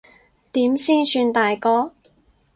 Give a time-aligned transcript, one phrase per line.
[0.51, 1.93] 點先算大個？